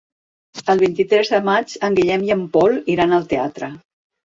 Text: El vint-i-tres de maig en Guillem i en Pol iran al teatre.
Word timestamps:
El 0.73 0.79
vint-i-tres 0.83 1.29
de 1.33 1.41
maig 1.51 1.77
en 1.89 1.99
Guillem 2.01 2.25
i 2.31 2.35
en 2.39 2.43
Pol 2.59 2.83
iran 2.97 3.17
al 3.21 3.31
teatre. 3.37 3.73